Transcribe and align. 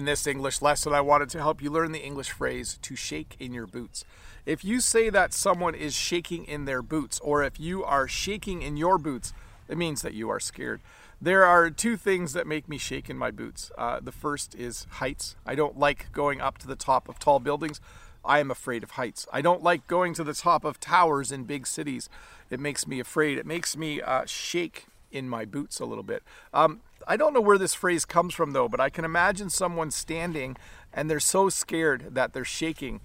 In 0.00 0.06
this 0.06 0.26
English 0.26 0.62
lesson, 0.62 0.94
I 0.94 1.02
wanted 1.02 1.28
to 1.28 1.40
help 1.40 1.60
you 1.60 1.68
learn 1.68 1.92
the 1.92 2.02
English 2.02 2.30
phrase 2.30 2.78
to 2.80 2.96
shake 2.96 3.36
in 3.38 3.52
your 3.52 3.66
boots. 3.66 4.02
If 4.46 4.64
you 4.64 4.80
say 4.80 5.10
that 5.10 5.34
someone 5.34 5.74
is 5.74 5.94
shaking 5.94 6.46
in 6.46 6.64
their 6.64 6.80
boots, 6.80 7.20
or 7.20 7.42
if 7.44 7.60
you 7.60 7.84
are 7.84 8.08
shaking 8.08 8.62
in 8.62 8.78
your 8.78 8.96
boots, 8.96 9.34
it 9.68 9.76
means 9.76 10.00
that 10.00 10.14
you 10.14 10.30
are 10.30 10.40
scared. 10.40 10.80
There 11.20 11.44
are 11.44 11.68
two 11.68 11.98
things 11.98 12.32
that 12.32 12.46
make 12.46 12.66
me 12.66 12.78
shake 12.78 13.10
in 13.10 13.18
my 13.18 13.30
boots. 13.30 13.70
Uh, 13.76 14.00
the 14.00 14.10
first 14.10 14.54
is 14.54 14.86
heights. 14.92 15.36
I 15.44 15.54
don't 15.54 15.78
like 15.78 16.10
going 16.12 16.40
up 16.40 16.56
to 16.60 16.66
the 16.66 16.76
top 16.76 17.06
of 17.06 17.18
tall 17.18 17.38
buildings. 17.38 17.78
I 18.24 18.38
am 18.38 18.50
afraid 18.50 18.82
of 18.82 18.92
heights. 18.92 19.26
I 19.30 19.42
don't 19.42 19.62
like 19.62 19.86
going 19.86 20.14
to 20.14 20.24
the 20.24 20.32
top 20.32 20.64
of 20.64 20.80
towers 20.80 21.30
in 21.30 21.44
big 21.44 21.66
cities. 21.66 22.08
It 22.48 22.58
makes 22.58 22.86
me 22.86 23.00
afraid. 23.00 23.36
It 23.36 23.44
makes 23.44 23.76
me 23.76 24.00
uh, 24.00 24.24
shake 24.24 24.86
in 25.12 25.28
my 25.28 25.44
boots 25.44 25.78
a 25.78 25.84
little 25.84 26.04
bit. 26.04 26.22
Um, 26.54 26.80
I 27.10 27.16
don't 27.16 27.34
know 27.34 27.40
where 27.40 27.58
this 27.58 27.74
phrase 27.74 28.04
comes 28.04 28.34
from 28.34 28.52
though, 28.52 28.68
but 28.68 28.78
I 28.78 28.88
can 28.88 29.04
imagine 29.04 29.50
someone 29.50 29.90
standing 29.90 30.56
and 30.92 31.10
they're 31.10 31.18
so 31.18 31.48
scared 31.48 32.14
that 32.14 32.32
they're 32.32 32.44
shaking. 32.44 33.00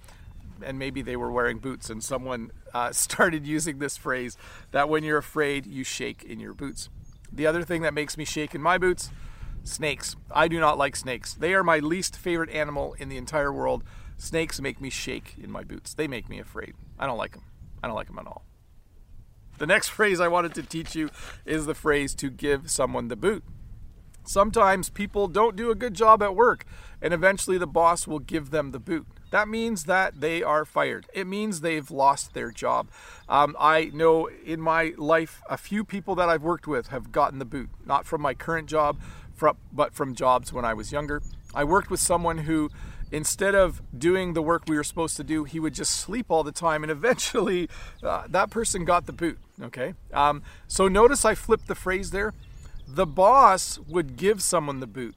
And 0.62 0.78
maybe 0.78 1.02
they 1.02 1.16
were 1.16 1.32
wearing 1.32 1.58
boots, 1.58 1.90
and 1.90 2.02
someone 2.02 2.52
uh, 2.72 2.92
started 2.92 3.48
using 3.48 3.78
this 3.78 3.96
phrase 3.96 4.38
that 4.70 4.88
when 4.88 5.02
you're 5.02 5.18
afraid, 5.18 5.66
you 5.66 5.82
shake 5.82 6.22
in 6.22 6.38
your 6.38 6.54
boots. 6.54 6.88
The 7.32 7.48
other 7.48 7.64
thing 7.64 7.82
that 7.82 7.94
makes 7.94 8.16
me 8.16 8.24
shake 8.24 8.54
in 8.54 8.62
my 8.62 8.78
boots 8.78 9.10
snakes. 9.64 10.14
I 10.30 10.46
do 10.46 10.60
not 10.60 10.78
like 10.78 10.94
snakes. 10.94 11.34
They 11.34 11.52
are 11.52 11.64
my 11.64 11.80
least 11.80 12.16
favorite 12.16 12.50
animal 12.50 12.94
in 13.00 13.08
the 13.08 13.16
entire 13.16 13.52
world. 13.52 13.82
Snakes 14.18 14.60
make 14.60 14.80
me 14.80 14.88
shake 14.88 15.34
in 15.36 15.50
my 15.50 15.64
boots. 15.64 15.94
They 15.94 16.06
make 16.06 16.28
me 16.28 16.38
afraid. 16.38 16.74
I 16.96 17.06
don't 17.06 17.18
like 17.18 17.32
them. 17.32 17.42
I 17.82 17.88
don't 17.88 17.96
like 17.96 18.06
them 18.06 18.20
at 18.20 18.28
all. 18.28 18.44
The 19.58 19.66
next 19.66 19.88
phrase 19.98 20.20
I 20.20 20.28
wanted 20.28 20.54
to 20.54 20.62
teach 20.62 20.94
you 20.94 21.10
is 21.44 21.66
the 21.66 21.74
phrase 21.74 22.14
to 22.14 22.30
give 22.30 22.70
someone 22.70 23.08
the 23.08 23.16
boot. 23.16 23.42
Sometimes 24.26 24.90
people 24.90 25.28
don't 25.28 25.56
do 25.56 25.70
a 25.70 25.74
good 25.74 25.94
job 25.94 26.22
at 26.22 26.34
work, 26.34 26.66
and 27.00 27.14
eventually 27.14 27.58
the 27.58 27.66
boss 27.66 28.06
will 28.06 28.18
give 28.18 28.50
them 28.50 28.72
the 28.72 28.80
boot. 28.80 29.06
That 29.30 29.48
means 29.48 29.84
that 29.84 30.20
they 30.20 30.42
are 30.42 30.64
fired. 30.64 31.06
It 31.12 31.26
means 31.26 31.60
they've 31.60 31.90
lost 31.90 32.34
their 32.34 32.50
job. 32.50 32.88
Um, 33.28 33.56
I 33.58 33.90
know 33.92 34.28
in 34.44 34.60
my 34.60 34.94
life 34.96 35.42
a 35.48 35.56
few 35.56 35.84
people 35.84 36.14
that 36.16 36.28
I've 36.28 36.42
worked 36.42 36.66
with 36.66 36.88
have 36.88 37.12
gotten 37.12 37.38
the 37.38 37.44
boot, 37.44 37.70
not 37.84 38.06
from 38.06 38.20
my 38.20 38.34
current 38.34 38.68
job, 38.68 38.98
but 39.72 39.94
from 39.94 40.14
jobs 40.14 40.52
when 40.52 40.64
I 40.64 40.74
was 40.74 40.92
younger. 40.92 41.22
I 41.54 41.64
worked 41.64 41.90
with 41.90 42.00
someone 42.00 42.38
who 42.38 42.70
instead 43.12 43.54
of 43.54 43.82
doing 43.96 44.34
the 44.34 44.42
work 44.42 44.64
we 44.66 44.76
were 44.76 44.84
supposed 44.84 45.16
to 45.16 45.24
do, 45.24 45.44
he 45.44 45.60
would 45.60 45.74
just 45.74 45.92
sleep 45.92 46.26
all 46.28 46.42
the 46.42 46.52
time, 46.52 46.82
and 46.82 46.90
eventually 47.00 47.68
uh, 48.02 48.24
that 48.28 48.50
person 48.50 48.84
got 48.84 49.06
the 49.06 49.12
boot. 49.12 49.38
Okay, 49.60 49.94
um, 50.12 50.42
so 50.66 50.88
notice 50.88 51.24
I 51.24 51.34
flipped 51.34 51.66
the 51.66 51.74
phrase 51.74 52.10
there. 52.10 52.34
The 52.86 53.06
boss 53.06 53.78
would 53.88 54.16
give 54.16 54.42
someone 54.42 54.80
the 54.80 54.86
boot. 54.86 55.14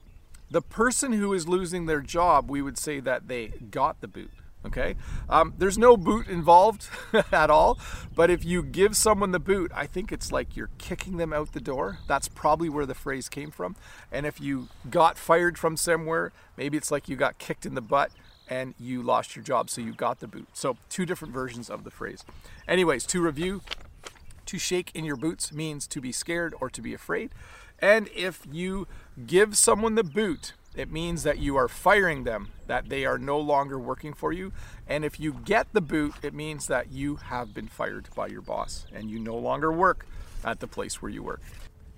The 0.50 0.62
person 0.62 1.12
who 1.12 1.32
is 1.32 1.46
losing 1.46 1.86
their 1.86 2.00
job, 2.00 2.50
we 2.50 2.60
would 2.60 2.76
say 2.76 2.98
that 3.00 3.28
they 3.28 3.48
got 3.48 4.00
the 4.00 4.08
boot. 4.08 4.32
Okay, 4.62 4.94
um, 5.30 5.54
there's 5.56 5.78
no 5.78 5.96
boot 5.96 6.28
involved 6.28 6.86
at 7.32 7.48
all, 7.48 7.78
but 8.14 8.28
if 8.28 8.44
you 8.44 8.62
give 8.62 8.94
someone 8.94 9.30
the 9.30 9.38
boot, 9.38 9.72
I 9.74 9.86
think 9.86 10.12
it's 10.12 10.30
like 10.30 10.54
you're 10.54 10.68
kicking 10.76 11.16
them 11.16 11.32
out 11.32 11.52
the 11.52 11.60
door. 11.60 11.98
That's 12.06 12.28
probably 12.28 12.68
where 12.68 12.84
the 12.84 12.94
phrase 12.94 13.30
came 13.30 13.50
from. 13.50 13.74
And 14.12 14.26
if 14.26 14.38
you 14.38 14.68
got 14.90 15.16
fired 15.16 15.56
from 15.56 15.78
somewhere, 15.78 16.30
maybe 16.58 16.76
it's 16.76 16.90
like 16.90 17.08
you 17.08 17.16
got 17.16 17.38
kicked 17.38 17.64
in 17.64 17.74
the 17.74 17.80
butt 17.80 18.10
and 18.50 18.74
you 18.78 19.00
lost 19.00 19.34
your 19.34 19.44
job, 19.44 19.70
so 19.70 19.80
you 19.80 19.94
got 19.94 20.20
the 20.20 20.26
boot. 20.26 20.48
So, 20.52 20.76
two 20.90 21.06
different 21.06 21.32
versions 21.32 21.70
of 21.70 21.84
the 21.84 21.90
phrase. 21.90 22.24
Anyways, 22.68 23.06
to 23.06 23.22
review, 23.22 23.62
to 24.50 24.58
shake 24.58 24.90
in 24.94 25.04
your 25.04 25.16
boots 25.16 25.52
means 25.52 25.86
to 25.86 26.00
be 26.00 26.10
scared 26.10 26.54
or 26.60 26.68
to 26.68 26.82
be 26.82 26.92
afraid. 26.92 27.30
And 27.78 28.08
if 28.14 28.44
you 28.50 28.88
give 29.24 29.56
someone 29.56 29.94
the 29.94 30.02
boot, 30.02 30.54
it 30.74 30.90
means 30.90 31.22
that 31.22 31.38
you 31.38 31.54
are 31.56 31.68
firing 31.68 32.24
them, 32.24 32.48
that 32.66 32.88
they 32.88 33.04
are 33.04 33.16
no 33.16 33.38
longer 33.38 33.78
working 33.78 34.12
for 34.12 34.32
you. 34.32 34.52
And 34.88 35.04
if 35.04 35.20
you 35.20 35.32
get 35.32 35.68
the 35.72 35.80
boot, 35.80 36.14
it 36.22 36.34
means 36.34 36.66
that 36.66 36.90
you 36.90 37.16
have 37.16 37.54
been 37.54 37.68
fired 37.68 38.08
by 38.16 38.26
your 38.26 38.40
boss 38.42 38.86
and 38.92 39.08
you 39.08 39.20
no 39.20 39.36
longer 39.36 39.72
work 39.72 40.04
at 40.44 40.58
the 40.58 40.66
place 40.66 41.00
where 41.00 41.12
you 41.12 41.22
work. 41.22 41.42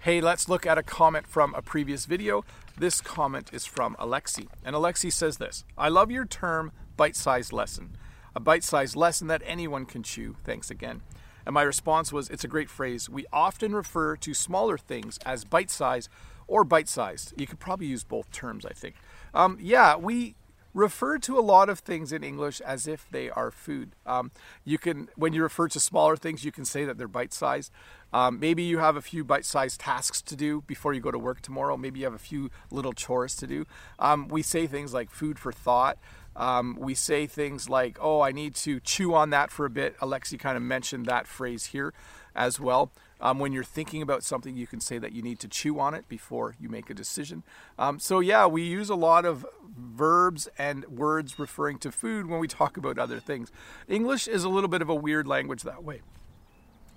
Hey, 0.01 0.21
let's 0.21 0.47
look 0.47 0.67
at 0.67 0.77
a 0.77 0.83
comment 0.83 1.27
from 1.27 1.55
a 1.55 1.63
previous 1.63 2.05
video. 2.05 2.45
This 2.77 3.01
comment 3.01 3.49
is 3.53 3.65
from 3.65 3.97
Alexi. 3.99 4.49
And 4.63 4.77
Alexi 4.77 5.11
says 5.11 5.39
this 5.39 5.65
I 5.79 5.89
love 5.89 6.11
your 6.11 6.27
term 6.27 6.73
bite 6.99 7.17
sized 7.17 7.53
lesson. 7.53 7.97
A 8.35 8.41
bite 8.41 8.65
sized 8.65 8.95
lesson 8.95 9.27
that 9.29 9.43
anyone 9.47 9.87
can 9.87 10.03
chew. 10.03 10.37
Thanks 10.45 10.71
again. 10.71 11.01
And 11.47 11.55
my 11.55 11.63
response 11.63 12.13
was, 12.13 12.29
It's 12.31 12.45
a 12.45 12.49
great 12.49 12.71
phrase. 12.71 13.09
We 13.09 13.27
often 13.33 13.75
refer 13.75 14.17
to 14.17 14.35
smaller 14.35 14.79
things 14.79 15.19
as 15.25 15.45
bite 15.45 15.71
sized 15.71 16.09
or 16.47 16.65
bite 16.65 16.89
sized. 16.89 17.33
You 17.37 17.47
could 17.47 17.61
probably 17.61 17.87
use 17.87 18.05
both 18.05 18.31
terms, 18.31 18.67
I 18.67 18.73
think. 18.73 18.97
Um, 19.35 19.59
yeah, 19.61 19.97
we 19.97 20.35
refer 20.75 21.19
to 21.19 21.39
a 21.39 21.41
lot 21.41 21.69
of 21.69 21.81
things 21.81 22.13
in 22.13 22.25
English 22.25 22.61
as 22.61 22.87
if 22.87 23.07
they 23.11 23.31
are 23.31 23.51
food. 23.51 23.95
Um, 24.07 24.31
you 24.65 24.79
can, 24.79 25.09
when 25.17 25.33
you 25.33 25.43
refer 25.43 25.69
to 25.69 25.81
smaller 25.81 26.17
things, 26.17 26.45
you 26.45 26.53
can 26.53 26.65
say 26.65 26.85
that 26.85 26.99
they're 26.99 27.09
bite 27.09 27.33
sized. 27.33 27.73
Um, 28.13 28.39
maybe 28.39 28.63
you 28.63 28.79
have 28.79 28.97
a 28.97 29.03
few 29.03 29.25
bite 29.25 29.45
sized 29.45 29.81
tasks 29.81 30.21
to 30.23 30.37
do 30.37 30.63
before 30.63 30.93
you 30.93 31.01
go 31.01 31.11
to 31.11 31.19
work 31.19 31.41
tomorrow. 31.41 31.77
Maybe 31.77 32.01
you 32.01 32.07
have 32.07 32.15
a 32.15 32.19
few 32.19 32.51
little 32.71 32.93
chores 32.93 33.35
to 33.37 33.47
do. 33.47 33.67
Um, 33.99 34.29
we 34.29 34.43
say 34.43 34.67
things 34.67 34.93
like 34.93 35.11
food 35.11 35.39
for 35.39 35.53
thought. 35.53 35.99
Um, 36.35 36.77
we 36.81 36.95
say 36.95 37.27
things 37.27 37.69
like, 37.69 37.99
oh, 38.01 38.21
I 38.21 38.33
need 38.33 38.55
to 38.57 38.81
chew 38.81 39.15
on 39.15 39.31
that 39.31 39.51
for 39.51 39.67
a 39.67 39.71
bit. 39.71 39.99
Alexi 39.99 40.39
kind 40.39 40.57
of 40.57 40.63
mentioned 40.63 41.07
that 41.07 41.27
phrase 41.27 41.67
here 41.67 41.93
as 42.35 42.59
well. 42.59 42.91
Um, 43.23 43.39
when 43.39 43.53
you're 43.53 43.65
thinking 43.65 44.03
about 44.03 44.25
something, 44.25 44.57
you 44.57 44.67
can 44.67 44.81
say 44.81 44.99
that 44.99 45.13
you 45.13 45.23
need 45.23 45.39
to 45.39 45.49
chew 45.49 45.79
on 45.79 45.95
it 45.95 46.09
before 46.09 46.57
you 46.61 46.69
make 46.69 46.91
a 46.91 46.95
decision. 46.95 47.45
Um, 47.79 47.99
so, 48.01 48.19
yeah, 48.19 48.47
we 48.47 48.63
use 48.63 48.91
a 48.91 48.97
lot 48.97 49.25
of 49.25 49.47
verbs 49.79 50.49
and 50.59 50.85
words 50.87 51.39
referring 51.39 51.79
to 51.79 51.93
food 51.93 52.27
when 52.27 52.41
we 52.41 52.49
talk 52.49 52.77
about 52.77 52.99
other 52.99 53.21
things. 53.21 53.53
English 53.89 54.27
is 54.27 54.43
a 54.43 54.49
little 54.49 54.69
bit 54.69 54.83
of 54.83 54.89
a 54.89 54.95
weird 54.95 55.27
language 55.27 55.63
that 55.63 55.85
way. 55.85 56.03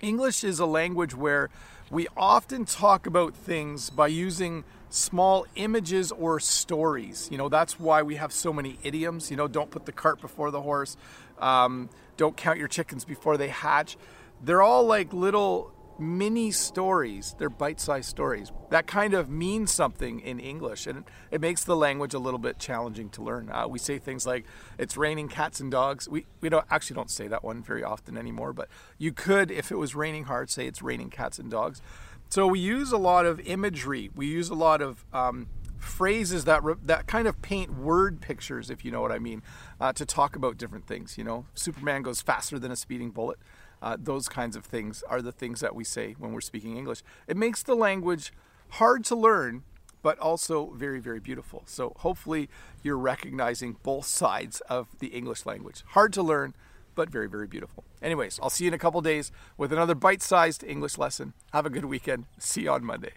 English 0.02 0.44
is 0.44 0.59
a 0.59 0.66
language 0.66 1.16
where 1.16 1.50
we 1.90 2.08
often 2.18 2.66
talk 2.66 3.06
about 3.06 3.36
things 3.36 3.90
by 3.90 4.07
using 4.07 4.63
small 4.90 5.46
images 5.56 6.12
or 6.12 6.40
stories. 6.40 7.30
You 7.31 7.38
know, 7.38 7.50
that's 7.50 7.80
why 7.80 8.02
we 8.02 8.16
have 8.16 8.34
so 8.34 8.52
many 8.52 8.80
idioms. 8.84 9.30
You 9.30 9.38
know, 9.38 9.47
don't 9.47 9.69
put 9.69 9.86
the 9.86 9.92
cart 9.92 10.19
before 10.22 10.52
the 10.52 10.62
horse, 10.62 10.97
um, 11.40 11.90
don't 12.18 12.36
count 12.36 12.57
your 12.57 12.68
chickens 12.68 13.06
before 13.06 13.38
they 13.38 13.50
hatch. 13.50 13.97
They're 14.44 14.62
all 14.62 14.86
like 14.86 15.13
little 15.13 15.72
mini 16.00 16.51
stories. 16.51 17.35
They're 17.38 17.50
bite 17.50 17.79
sized 17.79 18.09
stories. 18.09 18.51
That 18.69 18.88
kind 18.88 19.13
of 19.13 19.29
means 19.29 19.72
something 19.72 20.19
in 20.19 20.39
English, 20.39 20.88
and 20.88 21.06
it 21.31 21.41
makes 21.41 21.63
the 21.63 21.75
language 21.75 22.13
a 22.13 22.19
little 22.19 22.39
bit 22.39 22.59
challenging 22.59 23.09
to 23.11 23.23
learn. 23.23 23.50
Uh, 23.50 23.67
we 23.67 23.79
say 23.79 23.97
things 23.97 24.25
like, 24.25 24.45
it's 24.78 24.97
raining 24.97 25.28
cats 25.28 25.59
and 25.59 25.72
dogs. 25.72 26.09
We, 26.09 26.25
we 26.41 26.50
don't 26.50 26.66
actually 26.69 26.95
don't 26.95 27.11
say 27.11 27.28
that 27.28 27.44
one 27.44 27.63
very 27.63 27.83
often 27.83 28.17
anymore, 28.17 28.53
but 28.53 28.69
you 28.97 29.11
could, 29.11 29.51
if 29.51 29.72
it 29.72 29.78
was 29.78 29.95
raining 29.95 30.25
hard, 30.25 30.50
say 30.50 30.67
it's 30.67 30.81
raining 30.81 31.09
cats 31.09 31.39
and 31.39 31.50
dogs. 31.50 31.81
So 32.29 32.47
we 32.47 32.59
use 32.59 32.91
a 32.91 32.97
lot 32.97 33.25
of 33.25 33.39
imagery. 33.41 34.09
We 34.16 34.25
use 34.27 34.50
a 34.50 34.56
lot 34.56 34.81
of 34.81 35.06
um, 35.13 35.47
phrases 35.77 36.45
that 36.45 36.63
re- 36.63 36.75
that 36.83 37.07
kind 37.07 37.27
of 37.27 37.41
paint 37.41 37.77
word 37.77 38.19
pictures, 38.19 38.69
if 38.69 38.83
you 38.83 38.91
know 38.91 39.01
what 39.01 39.12
I 39.12 39.19
mean, 39.19 39.44
uh, 39.79 39.94
to 39.94 40.06
talk 40.06 40.35
about 40.35 40.57
different 40.57 40.88
things. 40.88 41.17
You 41.17 41.23
know, 41.23 41.45
Superman 41.53 42.01
goes 42.01 42.22
faster 42.22 42.57
than 42.57 42.72
a 42.72 42.75
speeding 42.75 43.12
bullet. 43.12 43.38
Uh, 43.85 43.96
those 44.00 44.28
kinds 44.28 44.56
of 44.56 44.66
things 44.66 45.03
are 45.07 45.22
the 45.22 45.31
things 45.31 45.59
that 45.59 45.75
we 45.75 45.84
say 45.84 46.16
when 46.18 46.34
we're 46.34 46.41
speaking 46.41 46.75
English. 46.75 47.03
It 47.28 47.38
makes 47.38 47.62
the 47.62 47.75
language 47.75 48.34
hard 48.69 49.06
to 49.06 49.16
learn, 49.16 49.63
but 50.01 50.18
also 50.18 50.72
very, 50.72 51.00
very 51.00 51.19
beautiful. 51.19 51.62
So 51.68 51.94
hopefully 51.97 52.50
you're 52.81 52.97
recognizing 52.97 53.78
both 53.84 54.06
sides 54.07 54.59
of 54.62 54.88
the 54.97 55.09
English 55.09 55.45
language. 55.45 55.84
Hard 55.90 56.13
to 56.13 56.24
learn, 56.24 56.56
but 56.95 57.12
very, 57.12 57.29
very 57.29 57.45
beautiful. 57.45 57.84
Anyways, 58.01 58.40
I'll 58.41 58.50
see 58.50 58.63
you 58.63 58.69
in 58.69 58.74
a 58.74 58.79
couple 58.79 59.01
days 59.01 59.31
with 59.56 59.72
another 59.72 59.94
bite 59.94 60.24
sized 60.24 60.63
English 60.63 60.97
lesson. 60.97 61.34
Have 61.53 61.68
a 61.68 61.69
good 61.69 61.85
weekend. 61.85 62.25
See 62.40 62.63
you 62.63 62.72
on 62.72 62.84
Monday. 62.84 63.13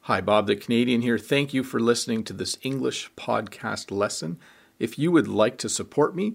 Hi, 0.00 0.20
Bob 0.20 0.48
the 0.48 0.56
Canadian 0.56 1.02
here. 1.02 1.18
Thank 1.18 1.54
you 1.54 1.62
for 1.62 1.78
listening 1.78 2.24
to 2.24 2.32
this 2.32 2.58
English 2.62 3.12
podcast 3.16 3.92
lesson. 3.92 4.40
If 4.80 4.98
you 4.98 5.12
would 5.12 5.28
like 5.28 5.58
to 5.58 5.68
support 5.68 6.16
me, 6.16 6.34